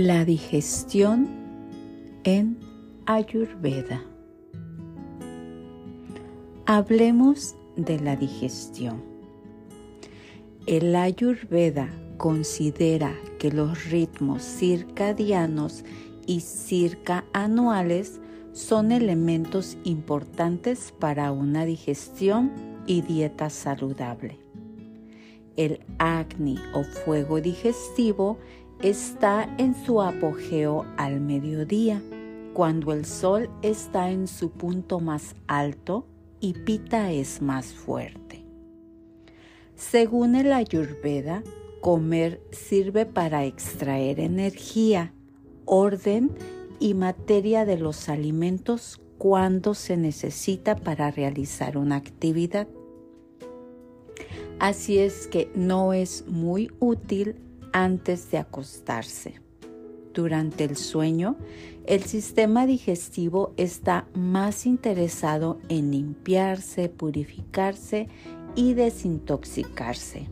La 0.00 0.24
digestión 0.24 1.26
en 2.22 2.56
Ayurveda. 3.06 4.00
Hablemos 6.66 7.56
de 7.74 7.98
la 7.98 8.14
digestión. 8.14 9.02
El 10.66 10.94
Ayurveda 10.94 11.88
considera 12.16 13.12
que 13.40 13.50
los 13.50 13.90
ritmos 13.90 14.44
circadianos 14.44 15.84
y 16.28 16.42
circaanuales 16.42 18.20
son 18.52 18.92
elementos 18.92 19.76
importantes 19.82 20.94
para 20.96 21.32
una 21.32 21.64
digestión 21.64 22.52
y 22.86 23.00
dieta 23.00 23.50
saludable. 23.50 24.38
El 25.56 25.80
acné 25.98 26.54
o 26.72 26.84
fuego 26.84 27.40
digestivo 27.40 28.38
está 28.82 29.52
en 29.58 29.74
su 29.74 30.00
apogeo 30.00 30.86
al 30.96 31.20
mediodía, 31.20 32.00
cuando 32.52 32.92
el 32.92 33.04
sol 33.04 33.50
está 33.62 34.10
en 34.10 34.28
su 34.28 34.50
punto 34.50 35.00
más 35.00 35.34
alto 35.46 36.06
y 36.40 36.52
Pita 36.52 37.10
es 37.10 37.42
más 37.42 37.66
fuerte. 37.66 38.44
Según 39.74 40.36
el 40.36 40.52
Ayurveda, 40.52 41.42
comer 41.80 42.40
sirve 42.50 43.06
para 43.06 43.44
extraer 43.44 44.20
energía, 44.20 45.12
orden 45.64 46.30
y 46.80 46.94
materia 46.94 47.64
de 47.64 47.78
los 47.78 48.08
alimentos 48.08 49.00
cuando 49.18 49.74
se 49.74 49.96
necesita 49.96 50.76
para 50.76 51.10
realizar 51.10 51.76
una 51.76 51.96
actividad. 51.96 52.68
Así 54.60 54.98
es 54.98 55.26
que 55.26 55.50
no 55.54 55.92
es 55.92 56.24
muy 56.26 56.70
útil 56.80 57.36
antes 57.84 58.30
de 58.30 58.38
acostarse. 58.38 59.40
Durante 60.12 60.64
el 60.64 60.76
sueño, 60.76 61.36
el 61.86 62.02
sistema 62.02 62.66
digestivo 62.66 63.52
está 63.56 64.08
más 64.14 64.66
interesado 64.66 65.60
en 65.68 65.92
limpiarse, 65.92 66.88
purificarse 66.88 68.08
y 68.56 68.74
desintoxicarse. 68.74 70.26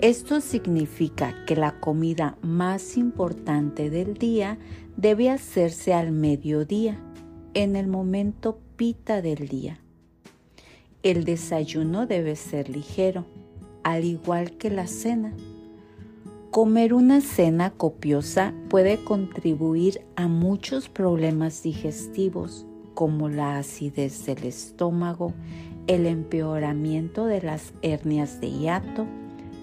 Esto 0.00 0.40
significa 0.40 1.44
que 1.46 1.56
la 1.56 1.78
comida 1.78 2.38
más 2.40 2.96
importante 2.96 3.90
del 3.90 4.14
día 4.14 4.58
debe 4.96 5.30
hacerse 5.30 5.92
al 5.92 6.10
mediodía, 6.10 6.98
en 7.52 7.76
el 7.76 7.86
momento 7.86 8.58
pita 8.76 9.20
del 9.20 9.46
día. 9.46 9.78
El 11.02 11.24
desayuno 11.24 12.06
debe 12.06 12.34
ser 12.34 12.70
ligero, 12.70 13.26
al 13.82 14.04
igual 14.04 14.56
que 14.56 14.70
la 14.70 14.86
cena. 14.86 15.34
Comer 16.54 16.94
una 16.94 17.20
cena 17.20 17.70
copiosa 17.70 18.54
puede 18.70 19.02
contribuir 19.02 20.06
a 20.14 20.28
muchos 20.28 20.88
problemas 20.88 21.64
digestivos 21.64 22.64
como 22.94 23.28
la 23.28 23.58
acidez 23.58 24.24
del 24.24 24.44
estómago, 24.44 25.34
el 25.88 26.06
empeoramiento 26.06 27.26
de 27.26 27.42
las 27.42 27.74
hernias 27.82 28.40
de 28.40 28.52
hiato 28.52 29.04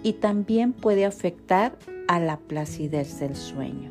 y 0.04 0.12
también 0.12 0.74
puede 0.74 1.06
afectar 1.06 1.80
a 2.10 2.20
la 2.20 2.36
placidez 2.36 3.22
del 3.22 3.38
sueño. 3.38 3.90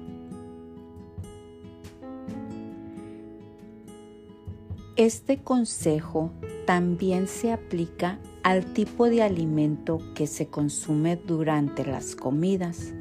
Este 4.97 5.39
consejo 5.39 6.33
también 6.67 7.29
se 7.29 7.51
aplica 7.51 8.19
al 8.43 8.73
tipo 8.73 9.09
de 9.09 9.23
alimento 9.23 9.99
que 10.15 10.27
se 10.27 10.49
consume 10.49 11.17
durante 11.17 11.85
las 11.85 12.17
comidas. 12.17 12.93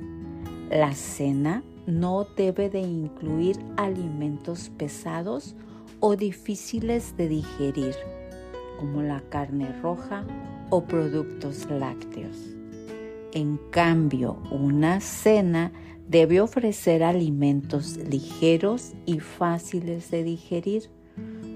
La 0.69 0.94
cena 0.94 1.63
no 1.88 2.25
debe 2.36 2.69
de 2.69 2.81
incluir 2.81 3.58
alimentos 3.78 4.69
pesados 4.78 5.56
o 6.00 6.16
difíciles 6.16 7.16
de 7.18 7.28
digerir, 7.28 7.96
como 8.80 9.02
la 9.02 9.22
carne 9.30 9.72
roja 9.81 10.25
o 10.69 10.84
productos 10.84 11.68
lácteos. 11.69 12.38
En 13.34 13.58
cambio, 13.72 14.38
una 14.52 15.00
cena 15.02 15.72
debe 16.08 16.42
ofrecer 16.42 17.03
alimentos 17.03 17.97
ligeros 17.97 18.94
y 19.06 19.19
fáciles 19.19 20.09
de 20.09 20.24
digerir 20.24 20.90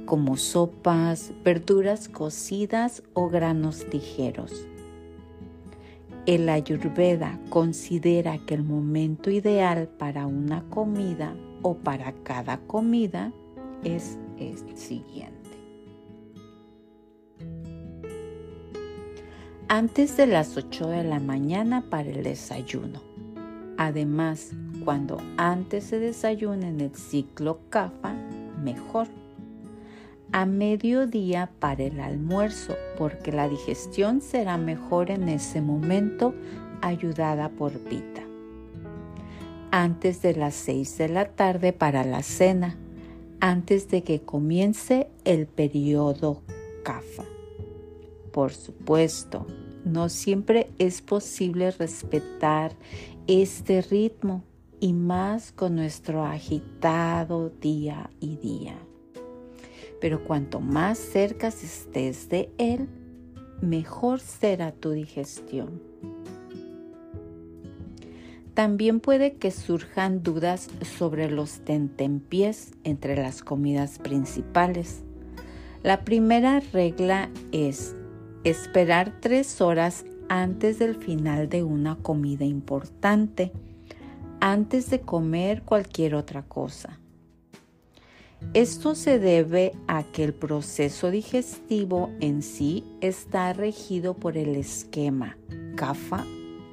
como 0.06 0.38
sopas, 0.38 1.31
verduras 1.44 2.07
cocidas 2.09 3.03
o 3.13 3.29
granos 3.29 3.85
ligeros. 3.91 4.68
El 6.25 6.47
ayurveda 6.47 7.40
considera 7.50 8.38
que 8.46 8.53
el 8.53 8.63
momento 8.63 9.29
ideal 9.29 9.90
para 9.97 10.25
una 10.25 10.63
comida 10.69 11.35
o 11.62 11.75
para 11.75 12.13
cada 12.24 12.59
comida 12.59 13.34
es 13.84 14.18
el 14.38 14.78
siguiente. 14.78 15.34
Antes 19.68 20.16
de 20.18 20.28
las 20.28 20.56
8 20.56 20.88
de 20.90 21.03
la 21.03 21.19
mañana 21.19 21.84
para 21.90 22.09
el 22.09 22.24
desayuno. 22.24 23.01
Además, 23.78 24.51
cuando 24.85 25.18
antes 25.38 25.85
se 25.85 26.00
desayuna 26.00 26.68
en 26.68 26.80
el 26.80 26.95
ciclo 26.95 27.59
CAFA, 27.69 28.13
mejor 28.63 29.07
a 30.33 30.47
mediodía 30.47 31.51
para 31.59 31.83
el 31.83 31.99
almuerzo, 31.99 32.75
porque 32.97 33.31
la 33.31 33.47
digestión 33.47 34.19
será 34.19 34.57
mejor 34.57 35.11
en 35.11 35.29
ese 35.29 35.61
momento, 35.61 36.33
ayudada 36.81 37.49
por 37.49 37.73
Pita. 37.73 38.23
Antes 39.69 40.23
de 40.23 40.33
las 40.33 40.55
6 40.55 40.97
de 40.97 41.09
la 41.09 41.25
tarde 41.25 41.71
para 41.71 42.03
la 42.03 42.23
cena, 42.23 42.77
antes 43.41 43.89
de 43.89 44.03
que 44.03 44.21
comience 44.21 45.07
el 45.23 45.45
periodo 45.45 46.41
CAFA. 46.83 47.25
Por 48.31 48.53
supuesto, 48.53 49.45
no 49.85 50.09
siempre 50.09 50.71
es 50.79 51.03
posible 51.03 51.69
respetar 51.69 52.73
este 53.27 53.83
ritmo 53.83 54.44
y 54.79 54.94
más 54.94 55.51
con 55.51 55.75
nuestro 55.75 56.25
agitado 56.25 57.50
día 57.50 58.09
y 58.19 58.38
día 58.38 58.75
pero 60.03 60.22
cuanto 60.22 60.59
más 60.59 60.97
cerca 60.97 61.47
estés 61.47 62.28
de 62.28 62.52
Él, 62.58 62.90
mejor 63.62 64.19
será 64.19 64.74
tu 64.74 64.91
digestión. 64.91 65.81
También 68.53 69.00
puede 69.00 69.36
que 69.36 69.50
surjan 69.50 70.22
dudas 70.22 70.69
sobre 70.81 71.31
los 71.31 71.62
tentempiés 71.62 72.74
entre 72.84 73.16
las 73.16 73.44
comidas 73.44 73.97
principales. 73.97 75.03
La 75.84 76.03
primera 76.03 76.59
regla 76.59 77.30
es 77.53 77.96
esperar 78.44 79.22
tres 79.22 79.62
horas 79.62 80.03
antes 80.28 80.80
del 80.80 80.96
final 80.96 81.47
de 81.47 81.63
una 81.63 81.96
comida 81.96 82.44
importante, 82.44 83.53
antes 84.42 84.90
de 84.90 85.00
comer 85.00 85.62
cualquier 85.62 86.13
otra 86.16 86.44
cosa. 86.44 87.00
Esto 88.54 88.94
se 88.94 89.18
debe 89.18 89.72
a 89.88 90.04
que 90.04 90.24
el 90.24 90.34
proceso 90.34 91.09
digestivo 91.09 92.12
en 92.20 92.44
sí 92.44 92.84
está 93.02 93.52
regido 93.52 94.14
por 94.14 94.38
el 94.38 94.56
esquema 94.56 95.38
Kapha, 95.76 96.24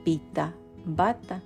Pita, 0.05 0.53
Bata. 0.85 1.43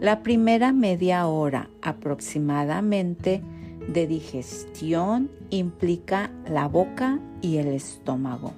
La 0.00 0.22
primera 0.22 0.72
media 0.72 1.26
hora 1.26 1.70
aproximadamente 1.80 3.42
de 3.88 4.06
digestión 4.06 5.30
implica 5.48 6.30
la 6.46 6.68
boca 6.68 7.18
y 7.40 7.56
el 7.56 7.68
estómago, 7.68 8.52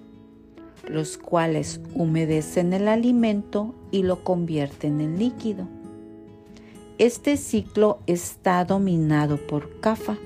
los 0.89 1.19
cuales 1.19 1.81
humedecen 1.95 2.73
el 2.73 2.89
alimento 2.89 3.77
y 3.93 4.03
lo 4.03 4.25
convierten 4.25 5.01
en 5.01 5.21
líquido. 5.21 5.69
Este 6.99 7.37
ciclo 7.37 8.01
está 8.09 8.65
dominado 8.65 9.37
por 9.37 9.79
Kapha 9.79 10.19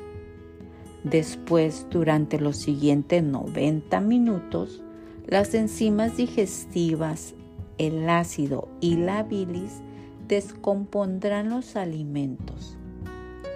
Después, 1.05 1.87
durante 1.91 2.39
los 2.39 2.57
siguientes 2.57 3.23
90 3.23 4.01
minutos, 4.01 4.83
las 5.27 5.55
enzimas 5.55 6.17
digestivas, 6.17 7.35
el 7.79 8.09
ácido 8.09 8.69
y 8.81 8.97
la 8.97 9.23
bilis 9.23 9.81
descompondrán 10.29 11.51
los 11.51 11.77
alimentos. 11.77 12.77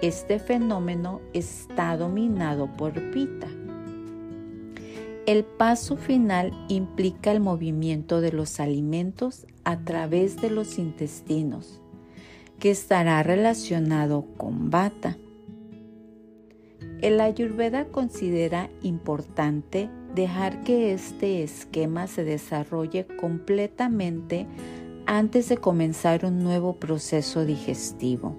Este 0.01 0.39
fenómeno 0.39 1.21
está 1.33 1.95
dominado 1.97 2.67
por 2.77 2.93
pita. 3.11 3.47
El 5.25 5.43
paso 5.43 5.97
final 5.97 6.53
implica 6.69 7.31
el 7.31 7.39
movimiento 7.39 8.21
de 8.21 8.31
los 8.31 8.59
alimentos 8.59 9.45
a 9.63 9.79
través 9.79 10.39
de 10.39 10.49
los 10.49 10.77
intestinos, 10.77 11.81
que 12.59 12.71
estará 12.71 13.23
relacionado 13.23 14.25
con 14.37 14.69
bata. 14.69 15.17
El 17.01 17.21
Ayurveda 17.21 17.85
considera 17.85 18.71
importante 18.81 19.87
dejar 20.15 20.63
que 20.63 20.93
este 20.93 21.43
esquema 21.43 22.07
se 22.07 22.23
desarrolle 22.23 23.05
completamente 23.05 24.47
antes 25.05 25.47
de 25.47 25.57
comenzar 25.57 26.25
un 26.25 26.39
nuevo 26.39 26.73
proceso 26.77 27.45
digestivo. 27.45 28.35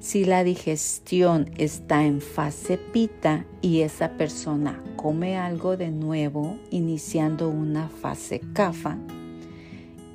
Si 0.00 0.26
la 0.26 0.44
digestión 0.44 1.50
está 1.56 2.04
en 2.04 2.20
fase 2.20 2.76
pita 2.76 3.46
y 3.62 3.80
esa 3.80 4.18
persona 4.18 4.82
come 4.96 5.38
algo 5.38 5.78
de 5.78 5.90
nuevo, 5.90 6.58
iniciando 6.70 7.48
una 7.48 7.88
fase 7.88 8.42
kafa, 8.52 8.98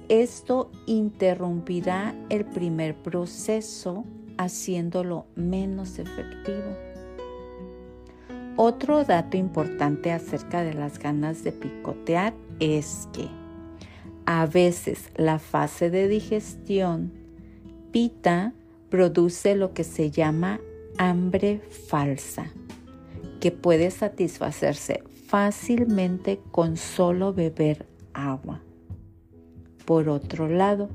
esto 0.10 0.70
interrumpirá 0.86 2.14
el 2.30 2.46
primer 2.46 2.96
proceso 2.96 4.06
haciéndolo 4.38 5.26
menos 5.36 5.98
efectivo. 5.98 6.89
Otro 8.62 9.06
dato 9.06 9.38
importante 9.38 10.12
acerca 10.12 10.64
de 10.64 10.74
las 10.74 11.00
ganas 11.00 11.46
de 11.46 11.54
picotear 11.54 12.34
es 12.60 13.08
que 13.14 13.30
a 14.26 14.48
veces 14.48 15.12
la 15.16 15.40
fase 15.40 15.90
de 15.90 16.10
digestión 16.10 17.14
pita 17.94 18.54
produce 18.90 19.56
lo 19.56 19.74
que 19.74 19.86
se 19.86 20.12
llama 20.12 20.60
hambre 20.98 21.62
falsa, 21.88 22.52
que 23.40 23.52
puede 23.52 23.92
satisfacerse 23.92 25.04
fácilmente 25.28 26.42
con 26.52 26.76
solo 26.76 27.34
beber 27.34 27.86
agua. 28.14 28.60
Por 29.86 30.10
otro 30.10 30.50
lado, 30.50 30.90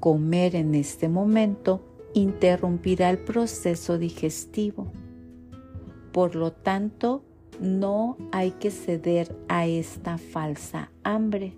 comer 0.00 0.54
en 0.54 0.74
este 0.74 1.08
momento 1.08 1.82
interrumpirá 2.12 3.08
el 3.08 3.20
proceso 3.20 3.96
digestivo. 3.96 4.92
Por 6.12 6.34
lo 6.34 6.52
tanto, 6.52 7.22
no 7.60 8.16
hay 8.32 8.52
que 8.52 8.70
ceder 8.70 9.36
a 9.48 9.66
esta 9.66 10.18
falsa 10.18 10.90
hambre, 11.04 11.56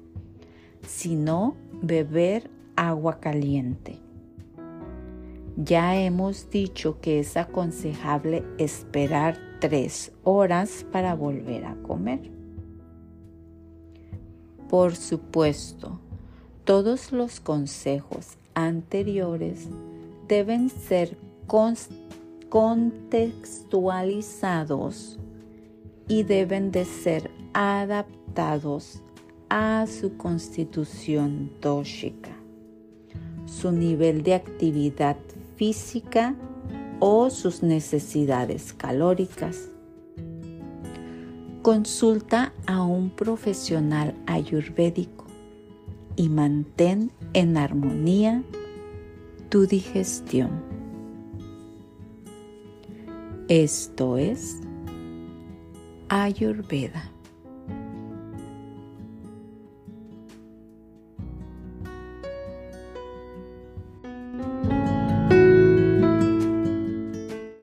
sino 0.87 1.54
beber 1.81 2.50
agua 2.76 3.20
caliente. 3.20 3.99
Ya 5.56 5.96
hemos 5.96 6.50
dicho 6.50 7.00
que 7.00 7.20
es 7.20 7.37
aconsejable 7.37 8.43
esperar 8.58 9.38
tres 9.60 10.12
horas 10.25 10.84
para 10.90 11.14
volver 11.14 11.66
a 11.66 11.76
comer. 11.82 12.31
Por 14.69 14.96
supuesto, 14.96 16.00
todos 16.64 17.12
los 17.12 17.40
consejos 17.40 18.38
anteriores 18.55 19.69
deben 20.26 20.70
ser 20.70 21.19
contextualizados 22.52 25.19
y 26.06 26.22
deben 26.25 26.70
de 26.70 26.84
ser 26.84 27.31
adaptados 27.54 29.02
a 29.49 29.87
su 29.87 30.19
constitución 30.19 31.50
dóxica, 31.62 32.37
su 33.46 33.72
nivel 33.72 34.22
de 34.22 34.34
actividad 34.34 35.16
física 35.56 36.37
o 37.00 37.31
sus 37.31 37.62
necesidades 37.62 38.75
calóricas. 38.75 39.70
Consulta 41.62 42.52
a 42.66 42.84
un 42.84 43.08
profesional 43.08 44.14
ayurvédico 44.26 45.25
y 46.16 46.28
mantén 46.28 47.12
en 47.32 47.56
armonía 47.56 48.43
tu 49.48 49.66
digestión. 49.66 50.71
Esto 53.54 54.16
es 54.16 54.62
Ayurveda. 56.08 57.12